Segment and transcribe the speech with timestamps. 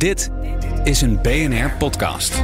[0.00, 0.30] Dit
[0.84, 2.42] is een BNR podcast.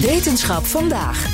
[0.00, 1.26] Wetenschap vandaag.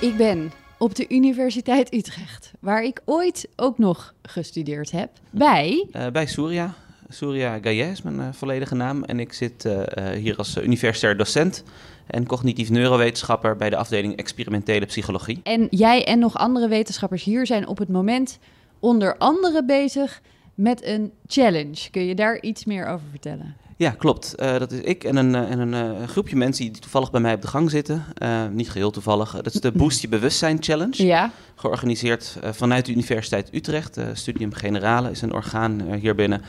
[0.00, 5.86] Ik ben op de Universiteit Utrecht, waar ik ooit ook nog gestudeerd heb, bij...
[5.96, 6.74] Uh, bij Surya.
[7.08, 9.04] Surya Gaye is mijn uh, volledige naam.
[9.04, 11.62] En ik zit uh, hier als universitair docent
[12.06, 15.40] en cognitief neurowetenschapper bij de afdeling experimentele psychologie.
[15.42, 18.38] En jij en nog andere wetenschappers hier zijn op het moment
[18.80, 20.20] onder andere bezig
[20.54, 21.90] met een challenge.
[21.90, 23.56] Kun je daar iets meer over vertellen?
[23.76, 24.34] Ja, klopt.
[24.36, 27.34] Uh, dat is ik en een, en een uh, groepje mensen die toevallig bij mij
[27.34, 28.04] op de gang zitten.
[28.22, 29.30] Uh, niet geheel toevallig.
[29.30, 31.06] Dat is de Boost Je Bewustzijn Challenge.
[31.06, 31.30] Ja.
[31.54, 34.00] Georganiseerd vanuit de Universiteit Utrecht.
[34.12, 36.42] Studium Generale is een orgaan hier binnen.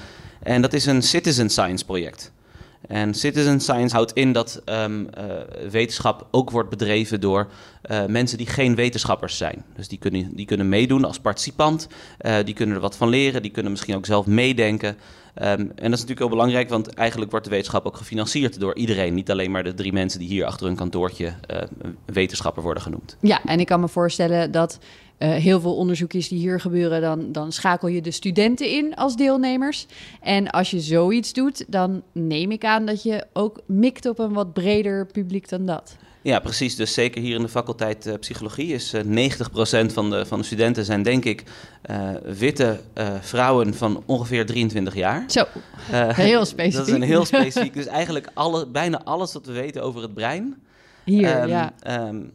[0.44, 2.32] En dat is een citizen science project.
[2.88, 7.48] En citizen science houdt in dat um, uh, wetenschap ook wordt bedreven door
[7.92, 9.64] uh, mensen die geen wetenschappers zijn.
[9.76, 11.88] Dus die kunnen, die kunnen meedoen als participant,
[12.22, 14.90] uh, die kunnen er wat van leren, die kunnen misschien ook zelf meedenken.
[14.90, 18.76] Um, en dat is natuurlijk heel belangrijk, want eigenlijk wordt de wetenschap ook gefinancierd door
[18.76, 19.14] iedereen.
[19.14, 21.34] Niet alleen maar de drie mensen die hier achter hun kantoortje
[22.06, 23.18] wetenschapper worden genoemd.
[23.22, 24.80] Ja, en ik kan me voorstellen dat
[25.30, 29.86] heel veel onderzoekjes die hier gebeuren, dan, dan schakel je de studenten in als deelnemers.
[30.22, 34.34] En als je zoiets doet, dan neem ik aan dat je ook mikt op een
[34.34, 35.96] wat breder publiek dan dat.
[36.24, 36.76] Ja, precies.
[36.76, 39.30] Dus zeker hier in de faculteit uh, psychologie is uh,
[39.82, 41.44] 90% van de, van de studenten zijn denk ik
[41.92, 42.80] uh, witte
[43.22, 45.24] vrouwen van ongeveer 23 jaar.
[45.28, 45.46] Zo,
[45.92, 46.78] heel specifiek.
[46.86, 47.74] dat is een heel specifiek.
[47.74, 50.62] dus eigenlijk alle, bijna alles wat we weten over het brein.
[51.04, 51.74] Hier, um, ja.
[52.08, 52.32] Um,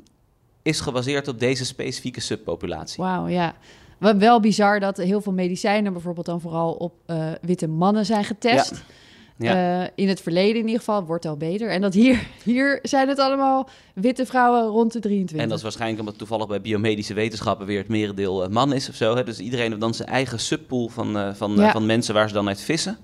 [0.68, 3.04] is gebaseerd op deze specifieke subpopulatie.
[3.04, 3.54] Wauw, ja.
[3.98, 8.70] Wel bizar dat heel veel medicijnen bijvoorbeeld dan vooral op uh, witte mannen zijn getest.
[8.70, 8.94] Ja.
[9.38, 9.80] Ja.
[9.82, 11.70] Uh, in het verleden in ieder geval wordt al beter.
[11.70, 15.40] En dat hier, hier zijn het allemaal witte vrouwen rond de 23.
[15.40, 18.88] En dat is waarschijnlijk omdat toevallig bij biomedische wetenschappen weer het merendeel uh, man is
[18.88, 19.16] of zo.
[19.16, 19.24] Hè?
[19.24, 21.72] Dus iedereen heeft dan zijn eigen subpool van, uh, van, ja.
[21.72, 22.98] van mensen waar ze dan uit vissen.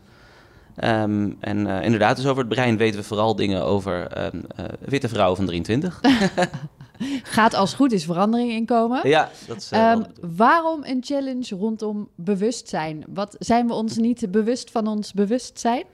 [0.84, 4.42] Um, en inderdaad, dus over het brein weten we vooral dingen over um,
[4.78, 6.00] witte vrouwen van 23.
[7.22, 9.08] Gaat als goed is verandering in komen.
[9.08, 9.72] Ja, dat is.
[9.72, 10.04] Uh, um,
[10.36, 13.04] waarom een challenge rondom bewustzijn?
[13.08, 15.84] Wat zijn we ons niet bewust van ons bewustzijn?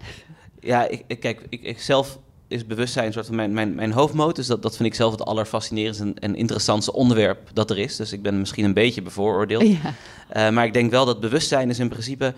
[0.60, 2.18] Ja, ik, ik kijk, ik, ik, zelf
[2.48, 4.36] is bewustzijn een soort van mijn, mijn, mijn hoofdmoot.
[4.36, 7.96] Dus dat, dat vind ik zelf het allerfascinerendste en, en interessantste onderwerp dat er is.
[7.96, 9.62] Dus ik ben misschien een beetje bevooroordeeld.
[9.66, 9.94] Ja.
[10.36, 12.34] Uh, maar ik denk wel dat bewustzijn is in principe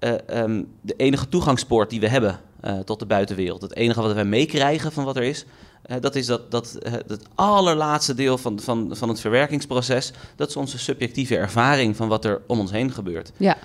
[0.00, 0.12] uh,
[0.42, 3.62] um, de enige toegangspoort die we hebben uh, tot de buitenwereld.
[3.62, 5.44] Het enige wat wij meekrijgen van wat er is,
[5.86, 10.12] uh, dat is dat, dat, uh, het allerlaatste deel van, van, van het verwerkingsproces.
[10.36, 13.32] Dat is onze subjectieve ervaring van wat er om ons heen gebeurt.
[13.36, 13.56] Ja.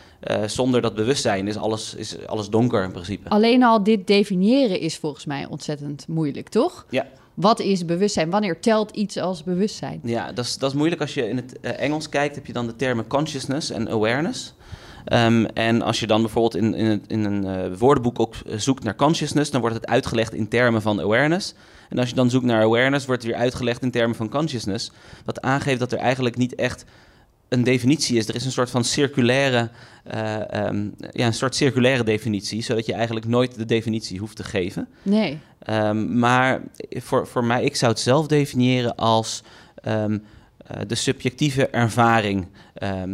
[0.45, 3.29] zonder dat bewustzijn is alles, is alles donker in principe.
[3.29, 6.85] Alleen al dit definiëren is volgens mij ontzettend moeilijk, toch?
[6.89, 7.07] Ja.
[7.33, 8.29] Wat is bewustzijn?
[8.29, 9.99] Wanneer telt iets als bewustzijn?
[10.03, 11.01] Ja, dat is, dat is moeilijk.
[11.01, 14.53] Als je in het Engels kijkt, heb je dan de termen consciousness en awareness.
[15.13, 19.51] Um, en als je dan bijvoorbeeld in, in, in een woordenboek ook zoekt naar consciousness,
[19.51, 21.53] dan wordt het uitgelegd in termen van awareness.
[21.89, 24.91] En als je dan zoekt naar awareness, wordt het weer uitgelegd in termen van consciousness.
[25.25, 26.85] Wat aangeeft dat er eigenlijk niet echt
[27.49, 28.27] een definitie is.
[28.27, 29.69] Er is een soort van circulaire,
[30.13, 34.43] uh, um, ja, een soort circulaire definitie, zodat je eigenlijk nooit de definitie hoeft te
[34.43, 34.87] geven.
[35.01, 35.39] Nee.
[35.69, 39.43] Um, maar voor, voor mij, ik zou het zelf definiëren als
[39.87, 42.47] um, uh, de subjectieve ervaring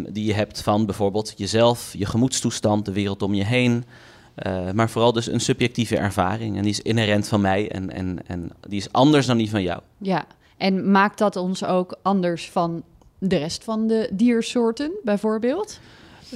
[0.09, 3.85] die je hebt van bijvoorbeeld jezelf, je gemoedstoestand, de wereld om je heen.
[4.35, 6.55] Uh, maar vooral dus een subjectieve ervaring.
[6.57, 9.61] En die is inherent van mij en, en, en die is anders dan die van
[9.61, 9.81] jou.
[9.97, 10.25] Ja,
[10.57, 12.83] en maakt dat ons ook anders van
[13.17, 15.79] de rest van de diersoorten, bijvoorbeeld?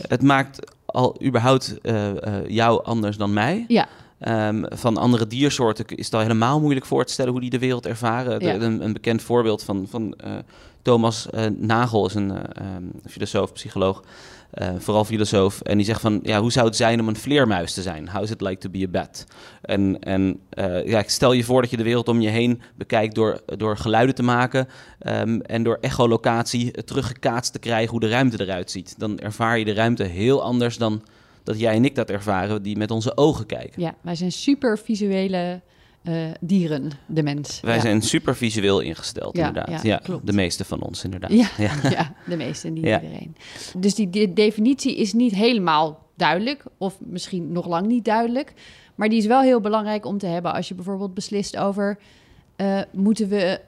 [0.08, 3.66] Het maakt al überhaupt uh, uh, jou anders dan mij.
[3.68, 3.88] Ja.
[4.48, 7.60] Um, van andere diersoorten is het al helemaal moeilijk voor te stellen hoe die de
[7.60, 8.40] wereld ervaren.
[8.40, 8.58] Ja.
[8.58, 10.16] De, een, een, bekend voorbeeld van, van
[10.82, 14.04] Thomas Nagel is een um, filosoof, psycholoog,
[14.54, 15.62] uh, vooral filosoof.
[15.62, 18.10] En die zegt van, ja, hoe zou het zijn om een vleermuis te zijn?
[18.10, 19.26] How is it like to be a bat?
[19.62, 20.40] En, en
[20.86, 24.16] ja, stel je voor dat je de wereld om je heen bekijkt door, door geluiden
[24.16, 24.68] te maken
[25.08, 29.00] um, en door echolocatie teruggekaatst te krijgen hoe de ruimte eruit ziet.
[29.00, 31.02] Dan ervaar je de ruimte heel anders dan
[31.44, 33.82] dat jij en ik dat ervaren, die met onze ogen kijken.
[33.82, 35.62] Ja, wij zijn super visuele
[36.04, 37.60] uh, dieren, de mens.
[37.62, 37.82] Wij ja.
[37.82, 39.84] zijn super visueel ingesteld, Ja, inderdaad.
[39.84, 41.32] ja, de meeste van ons, inderdaad.
[41.32, 41.50] Ja,
[41.90, 42.14] ja.
[42.28, 43.02] de meeste, niet Ja.
[43.02, 43.36] iedereen.
[43.78, 48.54] Dus die, die definitie is niet helemaal duidelijk, of misschien nog lang niet duidelijk.
[48.96, 51.98] Maar die is wel heel belangrijk om te hebben als je bijvoorbeeld beslist over...
[52.56, 53.60] eh, moeten we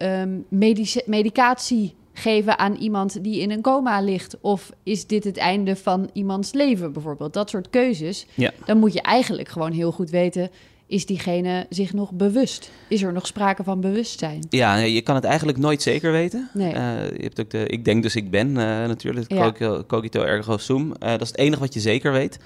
[0.50, 4.38] medici- medicatie geven aan iemand die in een coma ligt?
[4.42, 7.34] Of is dit het einde van iemands leven bijvoorbeeld?
[7.34, 8.26] Dat soort keuzes.
[8.36, 8.52] Ja.
[8.66, 10.50] Dan moet je eigenlijk gewoon heel goed weten...
[10.90, 12.72] is diegene zich nog bewust?
[12.88, 14.46] Is er nog sprake van bewustzijn?
[14.50, 16.50] Ja, je kan het eigenlijk nooit zeker weten.
[16.54, 16.74] Nee.
[16.74, 19.52] Eh, je hebt ook de ik denk dus ik ben eh, natuurlijk, Ja.
[19.88, 20.94] cogito, ergo sum.
[20.94, 22.40] Eh, dat is het enige wat je zeker weet.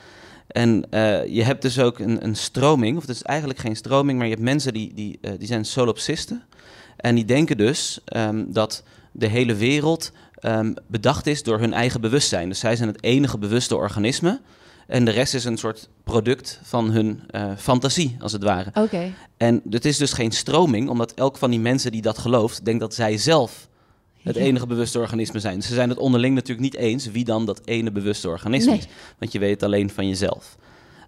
[0.48, 0.86] En
[1.30, 4.34] je hebt dus ook een, een stroming, of het is eigenlijk geen stroming, maar je
[4.34, 6.44] hebt mensen die, die, die zijn solipsisten.
[6.98, 12.02] En die denken dus ehm, dat de hele wereld ehm, bedacht is door hun eigen
[12.02, 12.50] bewustzijn.
[12.50, 14.40] Dus zij zijn het enige bewuste organisme.
[14.94, 18.70] En de rest is een soort product van hun eh, fantasie, als het ware.
[18.74, 19.14] Oké.
[19.38, 22.80] En het is dus geen stroming, omdat elk van die mensen die dat gelooft, denkt
[22.80, 23.68] dat zij zelf
[24.22, 25.62] het enige bewuste organisme zijn.
[25.62, 28.80] Ze zijn het onderling natuurlijk niet eens wie dan dat ene bewuste organisme Nee.
[28.80, 28.88] is.
[29.20, 30.58] Want je weet het alleen van jezelf.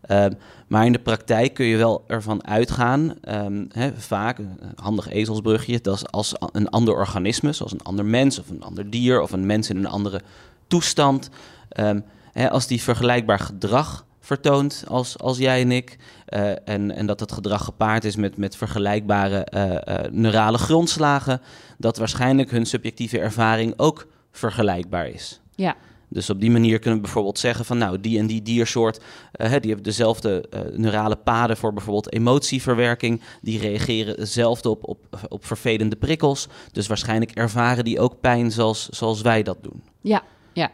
[0.01, 0.31] Ehm,
[0.67, 3.65] maar in de praktijk kun je wel ervan uitgaan, ehm,
[3.97, 8.63] vaak een handig ezelsbrugje, dat als een ander organisme, zoals een ander mens of een
[8.63, 10.21] ander dier of een mens in een andere
[10.67, 11.29] toestand,
[11.69, 11.99] ehm,
[12.35, 17.19] hè, als die vergelijkbaar gedrag vertoont als, als jij en ik, eh, en, en dat
[17.19, 21.41] het gedrag gepaard is met, met vergelijkbare eh, eh, neurale grondslagen,
[21.77, 25.41] dat waarschijnlijk hun subjectieve ervaring ook vergelijkbaar is.
[25.55, 25.75] Ja.
[26.07, 28.99] Dus op die manier kunnen we bijvoorbeeld zeggen van nou, die en die diersoort,
[29.31, 33.21] die hebben dezelfde neurale paden voor bijvoorbeeld emotieverwerking.
[33.41, 36.47] Die reageren hetzelfde op, op, op vervelende prikkels.
[36.71, 39.83] Dus waarschijnlijk ervaren die ook pijn zoals, zoals wij dat doen.
[40.01, 40.23] Ja,
[40.53, 40.71] ja.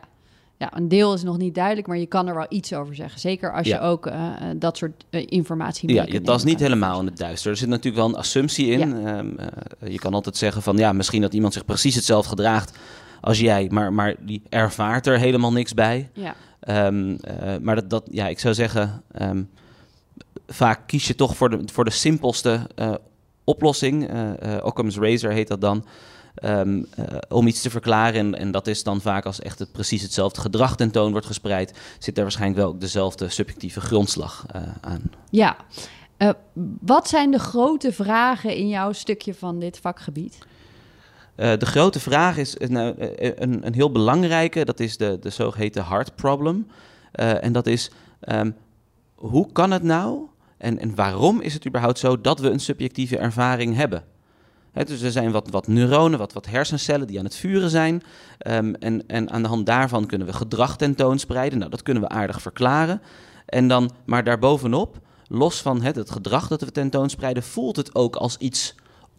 [0.61, 3.19] Ja, een deel is nog niet duidelijk, maar je kan er wel iets over zeggen.
[3.19, 3.75] Zeker als Ja.
[3.75, 6.45] je ook eh, eh, dat soort eh, informatie mee Ja, je tast nemen.
[6.45, 7.51] niet helemaal in het duister.
[7.51, 9.05] Er zit natuurlijk wel een assumptie in.
[9.07, 12.77] Ehm, eh, je kan altijd zeggen van ja, misschien dat iemand zich precies hetzelfde gedraagt
[13.21, 16.09] als jij, maar, maar die ervaart er helemaal niks bij.
[16.13, 19.43] Ja, Ehm, eh, maar dat, dat, ja, ik zou zeggen, ehm,
[20.47, 22.59] vaak kies je toch voor de, voor de simpelste
[23.43, 24.09] oplossing.
[24.63, 25.85] Occam's razor heet dat dan.
[26.35, 28.19] Ehm, eh, om iets te verklaren.
[28.19, 31.73] En, en dat is dan vaak als echt het, precies hetzelfde gedrag tentoon wordt gespreid,
[31.99, 35.01] zit er waarschijnlijk wel ook dezelfde subjectieve grondslag eh, aan.
[35.29, 35.55] ja.
[36.17, 36.29] Eh,
[36.79, 40.37] wat zijn de grote vragen in jouw stukje van dit vakgebied?
[41.35, 46.15] De grote vraag is nou, een, een heel belangrijke, dat is de, de zogeheten heart
[46.15, 46.67] problem.
[47.11, 48.51] En dat is, ehm,
[49.15, 50.27] hoe kan het nou
[50.61, 54.03] en, en waarom is het überhaupt zo dat we een subjectieve ervaring hebben?
[54.73, 58.03] Dus er zijn wat, wat neuronen, wat, wat hersencellen die aan het vuren zijn.
[58.37, 61.59] Ehm, en, en aan de hand daarvan kunnen we gedrag tentoonspreiden.
[61.59, 63.01] Nou, dat kunnen we aardig verklaren.
[63.45, 68.15] En dan, maar daarbovenop, los van het, het gedrag dat we tentoonspreiden, voelt het ook
[68.15, 68.75] als iets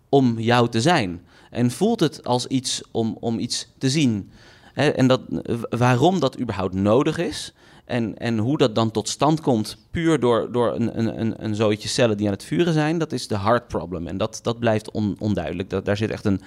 [0.09, 1.25] om jou te zijn.
[1.51, 4.31] En voelt het als iets om, om iets te zien.
[4.75, 5.21] En dat,
[5.69, 7.55] waarom dat überhaupt nodig is.
[7.85, 11.77] En, en hoe dat dan tot stand komt, puur door, door een, een, een, een
[11.79, 14.07] cellen die aan het vuren zijn, dat is de heart problem.
[14.07, 15.71] En dat, dat blijft on, onduidelijk.
[15.71, 16.41] Dat, daar zit echt een,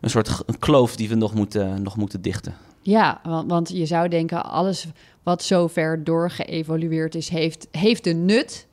[0.00, 2.54] een soort een kloof die we nog moeten, nog moeten dichten.
[2.80, 4.86] Ja, want, want je zou denken, alles
[5.22, 8.66] wat zover doorgeëvolueerd is, heeft, heeft een nut.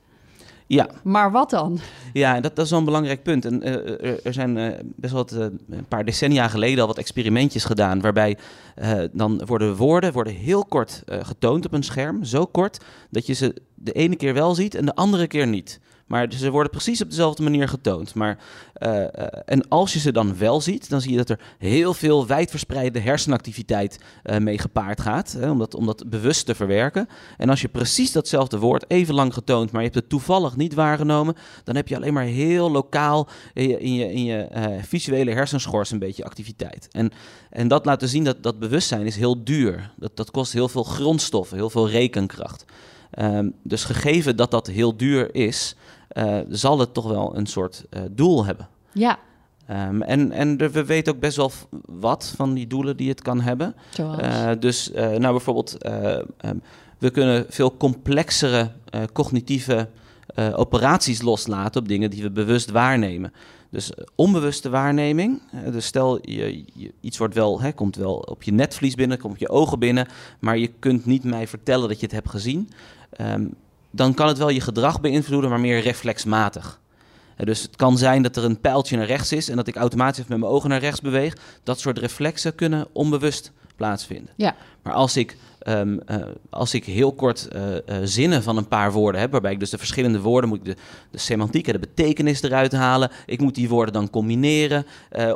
[0.74, 1.78] Ja, Maar wat dan?
[2.12, 3.44] Ja, dat, dat is wel een belangrijk punt.
[3.44, 6.86] En, eh, er, er zijn eh, best wel wat, eh, een paar decennia geleden al
[6.86, 8.00] wat experimentjes gedaan.
[8.00, 8.36] Waarbij
[8.74, 12.24] eh, dan worden woorden worden heel kort eh, getoond op een scherm.
[12.24, 15.80] Zo kort dat je ze de ene keer wel ziet en de andere keer niet.
[16.12, 18.14] Maar ze worden precies op dezelfde manier getoond.
[18.14, 18.38] Maar,
[18.72, 19.08] eh, eh,
[19.44, 22.98] en als je ze dan wel ziet, dan zie je dat er heel veel wijdverspreide
[22.98, 25.32] hersenactiviteit eh, mee gepaard gaat.
[25.38, 27.08] Hè, om, dat, bewust te verwerken.
[27.38, 30.74] En als je precies datzelfde woord even lang getoond, maar je hebt het toevallig niet
[30.74, 34.48] waargenomen, dan heb je alleen maar heel lokaal in je, in je,
[34.82, 36.88] visuele hersenschors een beetje activiteit.
[36.90, 37.10] En,
[37.50, 39.92] en dat laat zien dat dat bewustzijn is heel duur.
[39.96, 42.64] Dat, dat kost heel veel grondstoffen, heel veel rekenkracht.
[43.12, 45.76] Ehm, dus gegeven dat dat heel duur is,
[46.12, 48.68] eh, zal het toch wel een soort eh, doel hebben.
[48.92, 49.18] Ja,
[49.66, 51.50] Ehm, en en we weten ook best wel
[51.86, 53.74] wat van die doelen die het kan hebben.
[53.90, 54.18] zoals.
[54.20, 56.56] Eh, dus nou bijvoorbeeld, eh, ehm,
[56.98, 58.70] we kunnen veel complexere
[59.12, 59.88] cognitieve
[60.54, 63.32] operaties loslaten op dingen die we bewust waarnemen.
[63.70, 65.40] Dus onbewuste waarneming.
[65.72, 69.32] dus stel, je, je- iets wordt wel, hè, komt wel op je netvlies binnen, komt
[69.32, 70.06] op je ogen binnen,
[70.40, 72.68] maar je kunt niet mij vertellen dat je het hebt gezien.
[73.10, 73.44] Ehm,
[73.92, 76.80] dan kan het wel je gedrag beïnvloeden, maar meer reflexmatig.
[77.36, 79.76] Eh, Dus het kan zijn dat er een pijltje naar rechts is en dat ik
[79.76, 81.36] automatisch met mijn ogen naar rechts beweeg.
[81.62, 84.32] Dat soort reflexen kunnen onbewust plaatsvinden.
[84.36, 84.54] Ja.
[84.82, 86.16] Maar als ik, ehm, eh,
[86.50, 89.78] als ik heel kort eh, zinnen van een paar woorden heb, waarbij ik dus de
[89.78, 90.76] verschillende woorden, moet ik de,
[91.10, 93.10] de semantiek en de betekenis eruit halen.
[93.26, 94.86] Ik moet die woorden dan combineren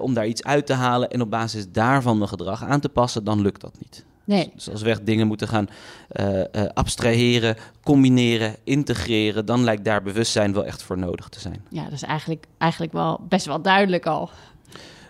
[0.00, 3.24] om daar iets uit te halen en op basis daarvan mijn gedrag aan te passen,
[3.24, 4.04] dan lukt dat niet.
[4.26, 5.68] Nee, Dus als we echt dingen moeten gaan
[6.08, 6.42] eh,
[6.74, 11.64] abstraheren, combineren, integreren, dan lijkt daar bewustzijn wel echt voor nodig te zijn.
[11.70, 14.30] ja, dat is eigenlijk, eigenlijk wel best wel duidelijk al.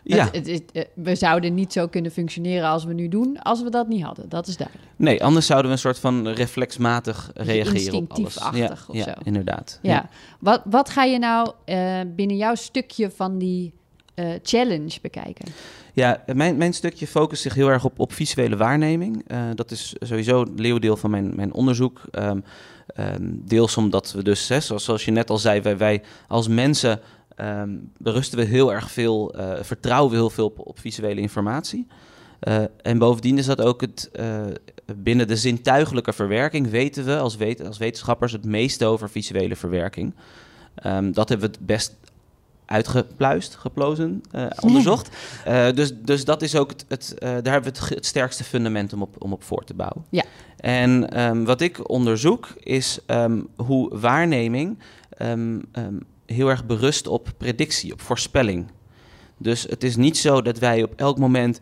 [0.08, 3.62] Ja, Het, het, eh, we zouden niet zo kunnen functioneren als we nu doen, als
[3.62, 4.28] we dat niet hadden.
[4.28, 4.88] Dat is duidelijk.
[4.96, 8.24] nee, anders zouden we een soort van reflexmatig reageren op alles.
[8.34, 9.12] instinctiefachtig ja, of ja, zo.
[9.22, 9.78] inderdaad.
[9.82, 10.08] Ja.
[10.40, 11.52] Wat, wat ga je nou
[12.06, 13.74] binnen jouw stukje van die
[14.16, 15.44] eh, challenge bekijken?
[15.92, 19.24] Ja, mijn, mijn stukje focust zich heel erg op, op visuele waarneming.
[19.32, 22.00] Uh, dat is sowieso een leeuwdeel van mijn, mijn onderzoek.
[22.12, 22.44] Um,
[22.96, 27.00] um, deels omdat we dus, hè, zoals, je net al zei, wij, als mensen
[27.40, 31.86] um, berusten we heel erg veel, uh, vertrouwen we heel veel op, visuele informatie.
[32.82, 34.10] En bovendien is dat ook het,
[34.96, 40.14] binnen de zintuigelijke verwerking weten we als, wet, als wetenschappers het meeste over visuele verwerking.
[41.12, 41.96] Dat hebben we het best
[42.66, 45.08] uitgepluist, geplozen, uh, onderzocht.
[45.48, 48.44] Uh, dus, dus dat is ook het, het uh, daar hebben we het, het, sterkste
[48.44, 50.04] fundament om op, om op voor te bouwen.
[50.10, 50.24] Ja.
[50.56, 54.78] En um, wat ik onderzoek is um, hoe waarneming
[55.22, 55.62] um,
[56.26, 58.66] heel erg berust op predictie, op voorspelling.
[59.38, 61.58] Dus het is niet zo dat wij op elk moment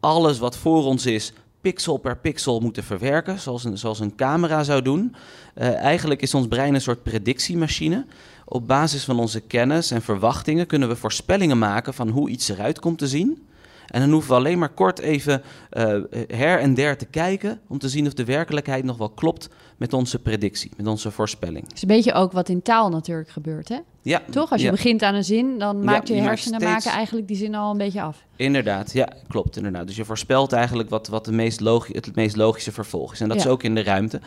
[0.00, 4.62] alles wat voor ons is pixel per pixel moeten verwerken, zoals een, zoals een camera
[4.62, 5.14] zou doen.
[5.54, 8.06] Uh, eigenlijk is ons brein een soort predictiemachine.
[8.44, 12.78] Op basis van onze kennis en verwachtingen kunnen we voorspellingen maken van hoe iets eruit
[12.78, 13.48] komt te zien.
[13.90, 15.42] En dan hoeven we alleen maar kort even
[15.72, 15.84] uh,
[16.28, 19.92] her en der te kijken om te zien of de werkelijkheid nog wel klopt met
[19.92, 21.62] onze predictie, met onze voorspelling.
[21.64, 23.78] Het is een beetje ook wat in taal natuurlijk gebeurt, hè?
[24.02, 24.22] Ja.
[24.30, 24.50] Toch?
[24.50, 24.72] Als je ja.
[24.72, 27.54] begint aan een zin, dan maakt Ja, je je hersenen steeds- maken eigenlijk die zin
[27.54, 28.24] al een beetje af.
[28.36, 29.86] Inderdaad, ja, klopt inderdaad.
[29.86, 33.20] Dus je voorspelt eigenlijk wat, wat de meest het meest logische vervolg is.
[33.20, 34.20] En dat is ook in de ruimte.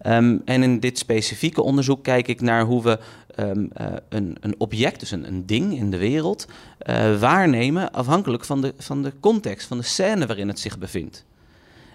[0.00, 2.98] Ehm, en in dit specifieke onderzoek kijk ik naar hoe we
[3.34, 6.46] ehm, eh, een, een object, dus een, een ding in de wereld,
[6.78, 11.24] eh, waarnemen afhankelijk van de, van de context, van de scène waarin het zich bevindt.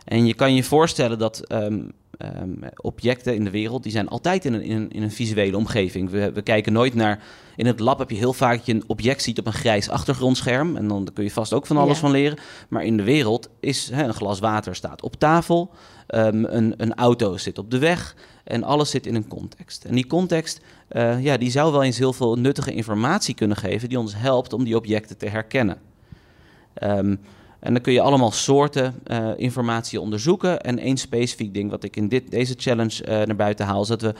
[0.05, 1.79] En je kan je voorstellen dat ehm,
[2.17, 5.57] ehm, objecten in de wereld, die zijn altijd in een, in een, in een visuele
[5.57, 6.09] omgeving.
[6.09, 7.23] We, we kijken nooit naar...
[7.55, 9.89] In het lab heb je heel vaak dat je een object ziet op een grijs
[9.89, 10.75] achtergrondscherm.
[10.75, 11.99] En dan kun je vast ook van alles Ja.
[11.99, 12.37] van leren.
[12.69, 15.71] Maar in de wereld is hè, een glas water staat op tafel.
[16.07, 18.15] ehm, een, een auto zit op de weg.
[18.43, 19.83] En alles zit in een context.
[19.83, 23.89] En die context, eh, ja, die zou wel eens heel veel nuttige informatie kunnen geven...
[23.89, 25.77] die ons helpt om die objecten te herkennen.
[26.73, 27.15] Ehm,
[27.65, 30.61] en dan kun je allemaal soorten eh, informatie onderzoeken.
[30.61, 33.81] En één specifiek ding wat ik in dit, deze challenge eh, naar buiten haal...
[33.81, 34.13] is dat we,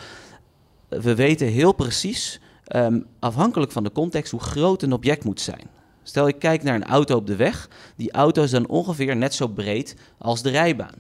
[0.88, 4.32] we weten heel precies, ehm, afhankelijk van de context...
[4.32, 5.68] hoe groot een object moet zijn.
[6.04, 7.70] Stel, ik kijk naar een auto op de weg.
[7.96, 10.96] Die auto is dan ongeveer net zo breed als de rijbaan.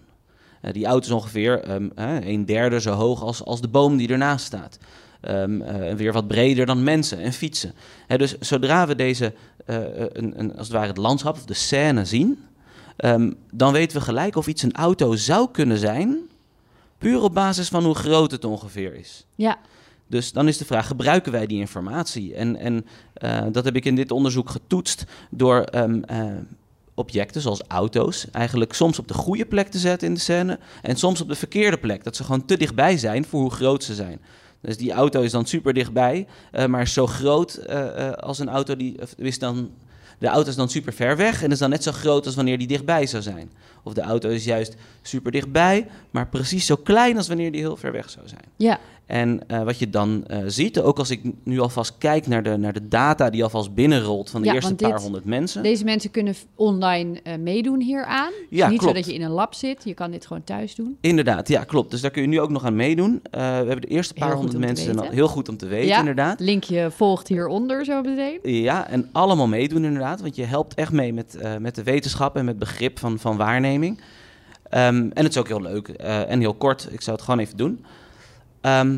[0.61, 3.97] Eh, die auto is ongeveer ehm, eh, een derde zo hoog als, als de boom
[3.97, 4.77] die ernaast staat.
[5.21, 5.41] Eh,
[5.89, 7.73] en weer wat breder dan mensen en fietsen.
[8.07, 9.33] Dus zodra we deze,
[9.65, 12.43] eh, een, een, als het ware het landschap of de scène zien...
[12.97, 16.17] ehm, dan weten we gelijk of iets een auto zou kunnen zijn...
[16.97, 19.25] puur op basis van hoe groot het ongeveer is.
[19.35, 19.57] Ja,
[20.07, 22.35] Dus dan is de vraag, gebruiken wij die informatie?
[22.35, 26.25] En, en eh, dat heb ik in dit onderzoek getoetst door ehm, eh,
[26.93, 28.27] objecten zoals auto's...
[28.31, 30.59] eigenlijk soms op de goede plek te zetten in de scène...
[30.81, 32.03] en soms op de verkeerde plek.
[32.03, 34.21] Dat ze gewoon te dichtbij zijn voor hoe groot ze zijn.
[34.65, 38.49] Dus die auto is dan super dichtbij, eh, maar zo groot eh, eh, als een
[38.49, 38.95] auto die...
[39.17, 39.71] is dan,
[40.17, 42.57] de auto is dan super ver weg en is dan net zo groot als wanneer
[42.57, 43.51] die dichtbij zou zijn.
[43.83, 47.77] Of de auto is juist super dichtbij, maar precies zo klein als wanneer die heel
[47.77, 48.43] ver weg zou zijn.
[48.55, 52.43] ja, En eh, wat je dan eh, ziet, ook als ik nu alvast kijk naar
[52.43, 55.63] de, naar de data die alvast binnenrolt van de Ja, eerste dit- paar honderd mensen.
[55.63, 58.31] deze mensen kunnen online eh, meedoen hieraan.
[58.49, 58.93] Ja, niet klopt.
[58.95, 60.97] zo dat je in een lab zit, je kan dit gewoon thuis doen.
[61.01, 61.91] Inderdaad, ja, klopt.
[61.91, 63.19] Dus daar kun je nu ook nog aan meedoen.
[63.31, 65.99] We hebben de eerste paar honderd mensen al heel goed om te weten, Ja.
[65.99, 66.39] inderdaad.
[66.39, 68.39] Linkje volgt hieronder zo meteen.
[68.43, 72.45] Ja, en allemaal meedoen inderdaad, want je helpt echt mee met, met de wetenschap en
[72.45, 74.01] met begrip van, van waarneming.
[74.69, 77.57] Ehm, en het is ook heel leuk en heel kort, ik zou het gewoon even
[77.57, 77.85] doen.
[78.65, 78.97] Ehm,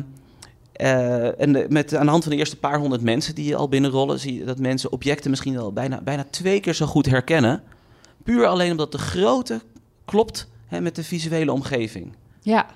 [0.72, 4.20] eh, en met, aan de hand van de eerste paar honderd mensen die al binnenrollen,
[4.20, 7.62] zie je dat mensen objecten misschien wel bijna, bijna twee keer zo goed herkennen.
[8.22, 9.60] Puur alleen omdat de grootte
[10.04, 12.12] klopt hè, met de visuele omgeving.
[12.42, 12.66] Ja.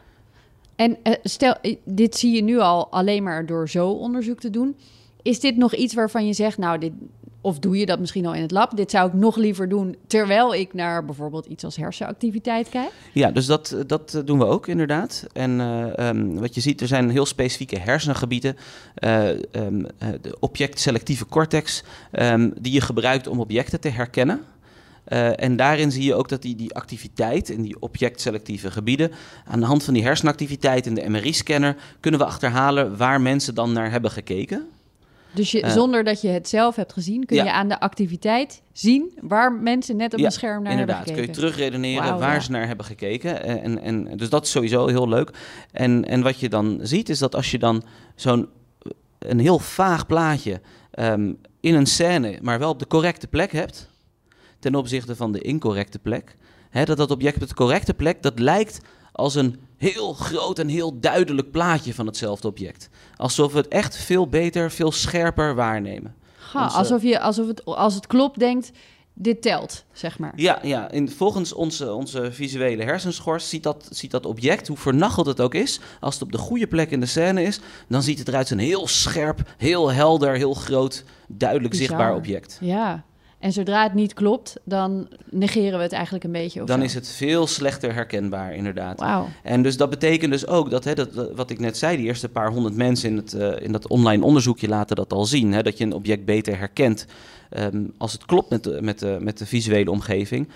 [0.77, 4.77] En eh, stel, dit zie je nu al alleen maar door zo onderzoek te doen.
[5.23, 6.93] Is dit nog iets waarvan je zegt, nou, dit,
[7.43, 8.77] of doe je dat misschien al in het lab?
[8.77, 12.91] Dit zou ik nog liever doen terwijl ik naar bijvoorbeeld iets als hersenactiviteit kijk.
[13.13, 15.27] Ja, dus dat, dat eh, doen we ook inderdaad.
[15.33, 18.57] En eh, ehm, wat je ziet, er zijn heel specifieke hersengebieden.
[18.95, 24.41] eh, ehm, eh, de objectselectieve cortex, ehm, die je gebruikt om objecten te herkennen.
[25.05, 29.13] Eh, en daarin zie je ook dat die, die activiteit in die objectselectieve gebieden,
[29.45, 33.73] aan de hand van die hersenactiviteit in de MRI-scanner, kunnen we achterhalen waar mensen dan
[33.73, 34.67] naar hebben gekeken.
[35.35, 35.71] Dus je, Eh.
[35.73, 37.45] zonder dat je het zelf hebt gezien, kun Ja.
[37.45, 41.15] je aan de activiteit zien waar mensen net op Ja, een scherm naar Inderdaad, hebben
[41.15, 41.51] kun je gekeken.
[41.51, 42.41] terugredeneren waar ja.
[42.41, 43.43] ze naar hebben gekeken.
[43.45, 45.31] En, en, en, dus dat is sowieso heel leuk.
[45.73, 47.83] En, en wat je dan ziet, is dat als je dan
[48.15, 48.49] zo'n
[49.19, 50.61] een heel vaag plaatje
[50.91, 53.91] ehm, in een scène, maar wel op de correcte plek hebt,
[54.59, 56.37] ten opzichte van de incorrecte plek,
[56.71, 58.81] hè, dat dat object op de correcte plek, dat lijkt
[59.13, 59.61] als een
[59.91, 62.89] heel groot en heel duidelijk plaatje van hetzelfde object.
[63.17, 66.15] Alsof we het echt veel beter, veel scherper waarnemen.
[66.55, 68.71] Onze- alsof je, alsof het, als het klopt, denkt,
[69.15, 70.33] dit telt, zeg maar.
[70.37, 70.91] Ja, ja.
[70.91, 75.55] In, volgens onze, onze visuele hersenschors ziet dat, ziet dat object, hoe vernacheld het ook
[75.55, 78.43] is, als het op de goede plek in de scène is, dan ziet het eruit
[78.43, 81.87] als een heel scherp, heel helder, heel groot, duidelijk Bizar.
[81.87, 82.59] zichtbaar object.
[82.61, 83.05] Ja.
[83.43, 86.61] En zodra het niet klopt, dan negeren we het eigenlijk een beetje.
[86.61, 86.85] Of Dan zo.
[86.85, 89.03] is het veel slechter herkenbaar, inderdaad.
[89.43, 92.29] En dus dat betekent dus ook dat, hè, dat, wat ik net zei, die eerste
[92.29, 95.53] paar honderd mensen in, het, eh, in dat online onderzoekje laten dat al zien.
[95.53, 97.07] Hè, dat je een object beter herkent
[97.51, 100.49] ehm, als het klopt met de, met, de, met de visuele omgeving.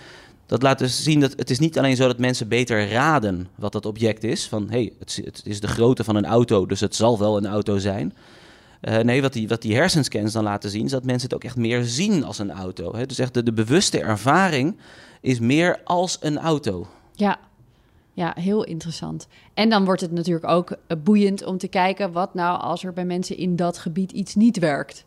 [0.47, 3.73] Dat laat dus zien dat het is niet alleen zo dat mensen beter raden wat
[3.73, 4.47] dat object is.
[4.49, 7.37] Van hé, hey, het, het is de grootte van een auto, dus het zal wel
[7.37, 8.15] een auto zijn.
[8.87, 11.45] Eh, nee, wat die, wat die hersenscans dan laten zien, is dat mensen het ook
[11.45, 12.95] echt meer zien als een auto.
[12.95, 13.07] Hè?
[13.07, 14.77] Dus echt de, de bewuste ervaring
[15.21, 16.87] is meer als een auto.
[17.13, 17.39] Ja.
[18.13, 19.27] ja, heel interessant.
[19.55, 22.13] En dan wordt het natuurlijk ook eh, boeiend om te kijken...
[22.13, 25.05] wat nou als er bij mensen in dat gebied iets niet werkt.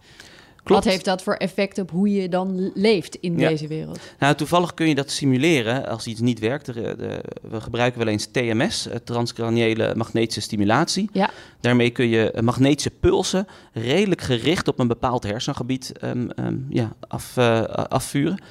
[0.70, 0.84] Klopt.
[0.84, 3.48] Wat heeft dat voor effect op hoe je dan leeft in Ja.
[3.50, 4.00] deze wereld?
[4.20, 6.68] Nou, toevallig kun je dat simuleren als iets niet werkt.
[6.68, 11.10] Er, eh, de- we gebruiken wel eens TMS, eh, transcraniële magnetische stimulatie.
[11.14, 11.30] Ja.
[11.62, 16.94] Daarmee kun je eh, magnetische pulsen redelijk gericht op een bepaald hersengebied ehm, ehm, ja,
[17.08, 17.38] af,
[17.88, 18.42] afvuren.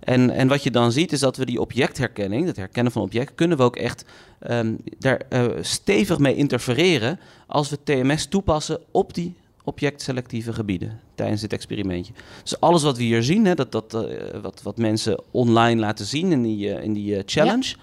[0.00, 3.34] En, en wat je dan ziet is dat we die objectherkenning, het herkennen van objecten,
[3.34, 4.04] kunnen we ook echt
[4.38, 5.20] ehm, daar
[5.60, 9.34] stevig mee interfereren als we TMS toepassen op die
[9.68, 12.12] objectselectieve gebieden tijdens dit experimentje.
[12.42, 16.06] Dus alles wat we hier zien, hè, dat, dat, eh, wat, wat mensen online laten
[16.06, 17.76] zien in die, eh, in die eh, challenge,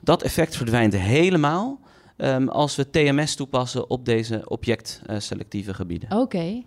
[0.00, 1.80] dat effect verdwijnt helemaal
[2.16, 6.18] ehm, als we TMS toepassen op deze objectselectieve gebieden.
[6.18, 6.62] Oké.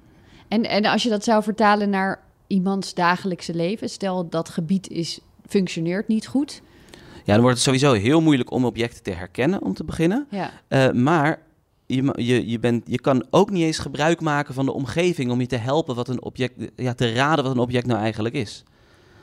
[0.48, 3.90] En, en als je dat zou vertalen naar iemands dagelijkse leven...
[3.90, 6.62] stel dat gebied is, functioneert niet goed.
[7.24, 10.28] Ja, dan wordt het sowieso heel moeilijk om objecten te herkennen, om te beginnen.
[10.30, 10.52] Ja,
[10.94, 11.40] maar
[11.96, 15.40] je, je, je, bent, je kan ook niet eens gebruik maken van de omgeving om
[15.40, 18.64] je te helpen wat een object, ja, te raden wat een object nou eigenlijk is.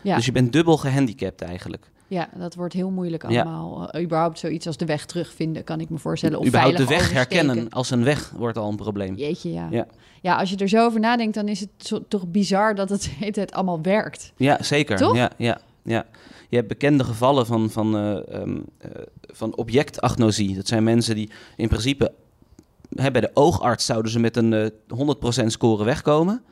[0.02, 0.16] ja.
[0.16, 1.90] Dus je bent dubbel gehandicapt eigenlijk.
[2.06, 3.42] ja dat wordt heel moeilijk Ja.
[3.42, 3.90] allemaal.
[3.90, 6.38] Eh, überhaupt zoiets als de weg terugvinden, kan ik me voorstellen.
[6.38, 9.14] Of Überhaupt de weg herkennen als een weg wordt al een probleem.
[9.14, 9.68] Jeetje, ja.
[9.70, 9.86] Ja.
[10.22, 10.36] ja.
[10.36, 13.52] als je er zo over nadenkt, dan is het zo- toch bizar dat het tijd
[13.52, 14.32] allemaal werkt.
[14.36, 14.96] Ja, zeker.
[14.96, 15.16] Toch?
[15.16, 16.06] Ja, ja, ja.
[16.50, 20.54] Je hebt bekende gevallen van, van, eh, ehm, eh, van objectagnosie.
[20.56, 22.12] Dat zijn mensen die in principe...
[22.94, 24.66] Hè, bij de oogarts zouden ze met een eh
[25.42, 26.42] 100% score wegkomen.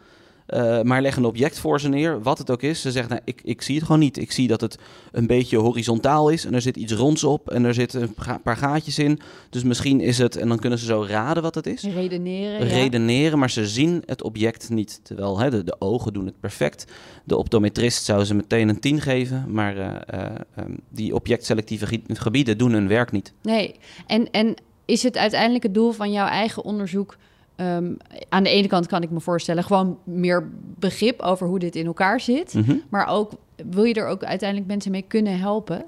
[0.47, 2.81] Eh, maar leggen een object voor ze neer, wat het ook is.
[2.81, 4.19] Ze zeggen, nou, ik, ik zie het gewoon niet.
[4.19, 4.79] Ik zie dat het
[5.13, 8.57] een beetje horizontaal is en er zit iets ronds op en er zitten een paar
[8.57, 9.21] gaatjes in.
[9.51, 12.67] Dus misschien is het, en dan kunnen ze zo raden wat het is Redeneren.
[12.67, 12.75] ja.
[12.75, 15.01] redeneren, maar ze zien het object niet.
[15.03, 16.93] Terwijl hè, de, de ogen doen het perfect.
[17.25, 22.59] De optometrist zou ze meteen een 10 geven, maar eh, eh, ehm, die objectselectieve gebieden
[22.59, 23.33] doen hun werk niet.
[23.43, 23.75] Nee,
[24.07, 24.55] en, en
[24.87, 27.17] is het uiteindelijk het doel van jouw eigen onderzoek...
[27.57, 27.93] ehm,
[28.29, 29.65] aan de ene kant kan ik me voorstellen...
[29.65, 32.55] gewoon meer begrip over hoe dit in elkaar zit...
[32.55, 32.77] Mhm.
[32.89, 33.33] maar ook
[33.71, 35.85] wil je er ook uiteindelijk mensen mee kunnen helpen?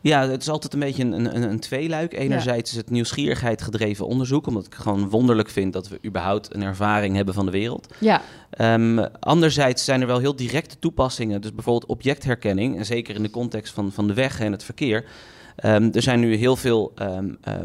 [0.00, 2.12] Ja, het is altijd een beetje een, een, een tweeluik.
[2.12, 6.62] Enerzijds is het nieuwsgierigheid gedreven onderzoek, omdat ik gewoon wonderlijk vind dat we überhaupt een
[6.62, 7.94] ervaring hebben van de wereld.
[7.98, 11.40] Ja, Ehm, anderzijds zijn er wel heel directe toepassingen.
[11.40, 15.04] Dus bijvoorbeeld objectherkenning, en zeker in de context van, van de weg en het verkeer.
[15.56, 17.18] Ehm, er zijn nu heel veel eh,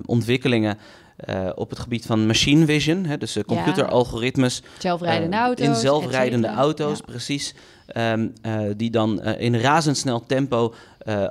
[0.05, 0.77] ontwikkelingen
[1.15, 3.05] eh, op het gebied van machine vision.
[3.05, 5.65] Hè, dus eh, computeralgoritmes zelfrijdende eh, auto's.
[5.67, 7.55] in zelfrijdende auto's, precies.
[7.85, 10.73] Ehm, eh, die dan in razendsnel tempo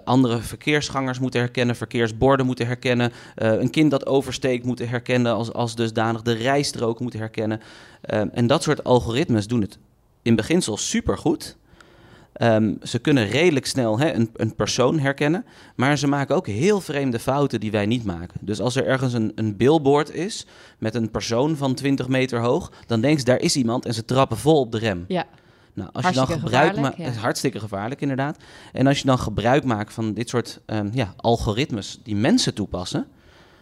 [0.04, 5.74] andere verkeersgangers moeten herkennen, verkeersborden moeten herkennen, een kind dat oversteekt moeten herkennen als, als
[5.74, 7.60] dusdanig, de rijstrook moeten herkennen.
[8.00, 9.78] Ehm, en dat soort algoritmes doen het
[10.22, 11.56] in beginsel supergoed.
[12.34, 15.44] Ehm, ze kunnen redelijk snel hè, een, een persoon herkennen,
[15.76, 18.40] maar ze maken ook heel vreemde fouten die wij niet maken.
[18.40, 20.46] Dus als er ergens een, een billboard is
[20.78, 24.04] met een persoon van 20 meter hoog, dan denk je daar is iemand en ze
[24.04, 25.04] trappen vol op de rem.
[25.08, 25.24] Ja,
[25.74, 27.10] Nou, als je dan gebruik maakt, ja.
[27.10, 28.36] hartstikke gevaarlijk inderdaad.
[28.72, 33.06] En als je dan gebruik maakt van dit soort ehm, ja, algoritmes die mensen toepassen,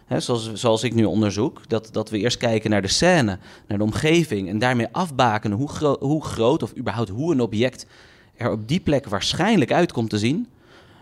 [0.05, 3.77] hè, zoals, zoals ik nu onderzoek, dat, dat we eerst kijken naar de scène, naar
[3.77, 7.85] de omgeving en daarmee afbakenen hoe, gro- hoe groot of überhaupt hoe een object
[8.43, 10.47] er op die plek waarschijnlijk uit komt te zien.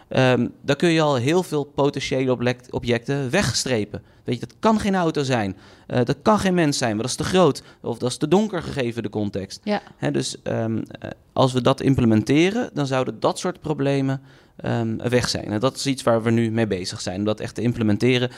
[0.08, 4.02] ehm, dan kun je al heel veel potentiële object- objecten wegstrepen.
[4.24, 5.58] Weet je, dat kan geen auto zijn.
[5.88, 7.64] Eh, dat kan geen mens zijn, maar dat is te groot.
[7.82, 9.62] Of dat is te donker gegeven de context.
[9.64, 9.82] ja.
[9.98, 14.22] Hè, dus ehm, eh, als we dat implementeren, dan zouden dat soort problemen
[14.56, 15.46] ehm, weg zijn.
[15.46, 18.30] En dat is iets waar we nu mee bezig zijn, om dat echt te implementeren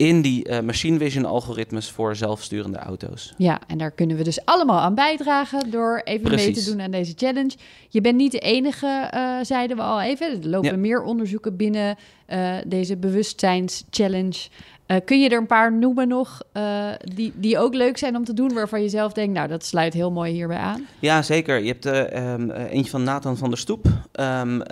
[0.00, 3.34] in die eh, machine vision algoritmes voor zelfsturende auto's.
[3.36, 6.90] Ja, en daar kunnen we dus allemaal aan bijdragen door even mee te doen aan
[6.90, 7.50] deze challenge.
[7.88, 10.26] Je bent niet de enige, eh, zeiden we al even.
[10.42, 10.76] Er lopen Ja.
[10.76, 14.48] meer onderzoeken binnen eh, deze bewustzijnschallenge.
[14.90, 18.24] Eh, kun je er een paar noemen nog uh, die, die ook leuk zijn om
[18.24, 20.86] te doen, waarvan je zelf denkt, nou, dat sluit heel mooi hierbij aan?
[20.98, 21.60] Ja, zeker.
[21.60, 23.86] Je hebt uh, um, eentje van Nathan van der Stoep.
[23.86, 24.62] Um,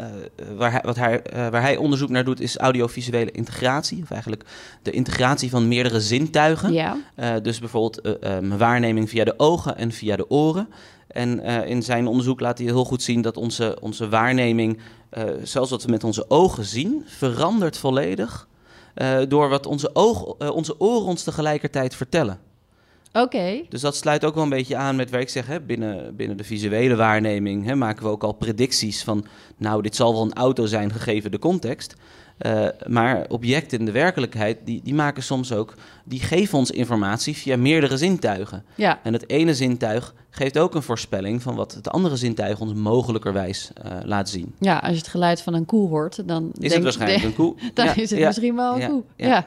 [0.57, 4.03] waar, hij, wat hij, waar hij onderzoek naar doet, is audiovisuele integratie.
[4.03, 4.45] Of eigenlijk
[4.83, 6.73] de integratie van meerdere zintuigen.
[6.73, 6.97] Ja.
[7.43, 10.69] dus bijvoorbeeld um, waarneming via de ogen en via de oren.
[11.09, 14.79] En in zijn onderzoek laat hij heel goed zien dat onze, onze waarneming,
[15.43, 18.58] zelfs wat we met onze ogen zien, verandert volledig uh,
[19.29, 22.48] door wat onze, oog, uh, onze oren ons tegelijkertijd vertellen.
[23.13, 23.21] Oké.
[23.21, 23.67] Okay.
[23.69, 26.37] Dus dat sluit ook wel een beetje aan met waar ik zeg, hè, binnen, binnen
[26.37, 30.35] de visuele waarneming hè, maken we ook al predicties van, nou, dit zal wel een
[30.35, 31.95] auto zijn gegeven de context.
[32.47, 37.37] Uh, maar objecten in de werkelijkheid, die, die maken soms ook, die geven ons informatie
[37.37, 38.65] via meerdere zintuigen.
[38.75, 39.01] Ja.
[39.03, 43.71] En het ene zintuig geeft ook een voorspelling van wat het andere zintuig ons mogelijkerwijs
[43.85, 44.55] uh, laat zien.
[44.59, 47.55] Ja, als je het geluid van een koe hoort, dan is het waarschijnlijk een koe.
[47.75, 49.03] dan ja, is het ja, misschien wel een ja, koe.
[49.17, 49.47] Ja,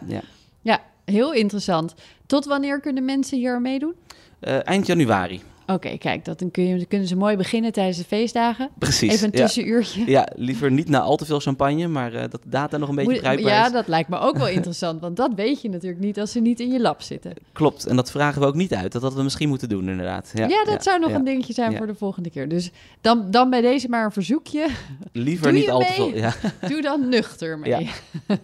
[0.62, 0.82] ja.
[1.12, 1.94] Heel interessant.
[2.26, 3.96] Tot wanneer kunnen mensen hier meedoen?
[4.42, 5.42] Uh, eind januari.
[5.74, 8.70] Oké, okay, kijk, dat dan, kun je, dan kunnen ze mooi beginnen tijdens de feestdagen.
[8.78, 9.14] Precies.
[9.14, 10.00] Even een tussenuurtje.
[10.00, 12.90] Ja, ja liever niet na al te veel champagne, maar uh, dat de data nog
[12.90, 16.02] een beetje bruikbaar Ja, dat lijkt me ook wel interessant, want dat weet je natuurlijk
[16.02, 17.34] niet als ze niet in je lab zitten.
[17.52, 18.92] Klopt, en dat vragen we ook niet uit.
[18.92, 20.32] Dat hadden we misschien moeten doen, inderdaad.
[20.34, 22.50] Ja, ja dat zou nog een dingetje zijn voor de volgende keer.
[22.50, 24.68] Dus dan, dan bij deze maar een verzoekje.
[25.12, 26.16] Liever Doe niet je al te veel.
[26.16, 26.34] Ja.
[26.70, 27.90] Doe dan nuchter mee.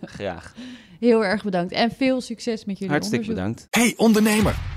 [0.02, 0.54] Graag.
[1.00, 3.54] Heel erg bedankt en veel succes met jullie Hartstikke onderzoek.
[3.54, 3.68] bedankt.
[3.70, 4.77] Hey ondernemer!